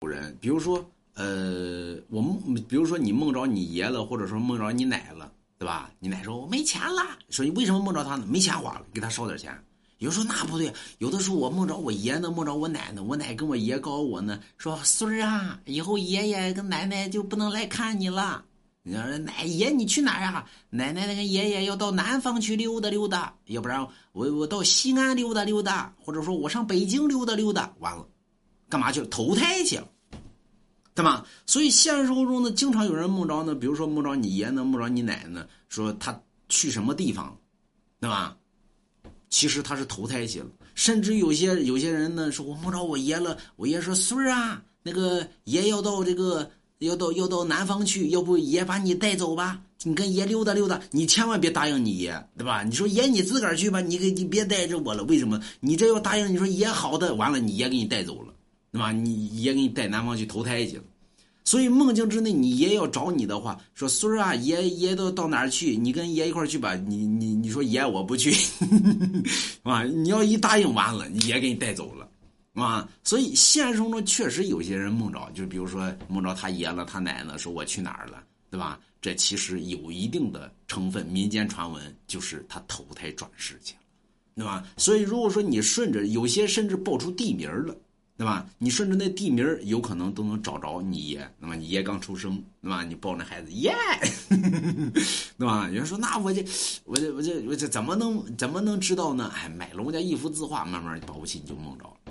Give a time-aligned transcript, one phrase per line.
[0.00, 5.90] 有人，比如说，呃，我梦，比如说你梦着你爷了，或者说梦着你奶了，对吧？
[5.98, 8.26] 你奶说我没钱了，说你为什么梦着他呢？
[8.28, 9.58] 没钱花了，给他烧点钱。
[9.98, 18.44] 有时候那不对，有的时候我梦着我爷呢，梦着我奶呢，我奶跟我爷告诉我呢，说孙儿啊，以后爷爷跟奶奶就不能来看你了。
[18.82, 20.46] 你说奶爷你去哪儿啊？
[20.68, 23.80] 奶奶那个爷爷要到南方去溜达溜达，要不然
[24.12, 28.06] 我我到西安溜达溜达，或者说我上北京溜达溜达，完了，
[28.68, 29.04] 干嘛去？
[29.06, 29.88] 投胎去了，
[30.94, 31.26] 对吧？
[31.46, 37.36] 所以现实生活中呢，经常有人梦着呢，比如说梦着你爷呢，梦着你奶呢，说他去什么地方，
[38.00, 38.36] 对吧？
[39.28, 46.50] 其实他是投胎去了，甚至有些有些人呢，说我梦着我爷了，我爷说孙儿啊，那个爷要到这个。
[46.80, 49.58] 要到要到南方去，要不爷把你带走吧？
[49.84, 52.62] 你跟爷溜达溜达，你千万别答应你爷，对吧？
[52.64, 55.02] 你说爷你自个儿去吧，你给你别带着我了。
[55.04, 55.40] 为什么？
[55.58, 58.34] 你这要答应，你说爷好的，完了你爷给你带走了，
[58.76, 58.92] 对吧？
[58.92, 60.84] 你爷给你带南方去投胎去了。
[61.44, 65.76] 所以梦境之内，你爷要找你的话，说孙儿啊，爷爷都到哪儿去？
[65.76, 66.74] 你跟爷一块去吧。
[66.74, 68.34] 你你你说爷我不去，
[69.62, 72.06] 啊，你要一答应完了，爷给你带走了。
[72.52, 78.78] 啊，所以现实中确实有些人梦着，就比如说梦着他爷了、他奶奶，说我去哪儿了，对吧？
[79.00, 83.80] 这其实有一定的成分，民间传闻就是他投胎转世去了，
[84.34, 84.66] 对吧？
[84.76, 87.76] 所以如果说你顺着，有些甚至报出地名了，
[88.16, 88.46] 对吧？
[88.58, 92.82] 你顺着那地名有可能都能找着你爷，那么你爷刚出生，对吧？
[92.82, 93.74] 你抱那孩子，耶，
[95.38, 95.68] 对吧？
[95.68, 96.44] 有人说那我这
[96.84, 99.30] 我这我这我这怎么能怎么能知道呢？
[99.34, 101.84] 哎，买龙家一幅字画，慢慢保不齐你就梦着。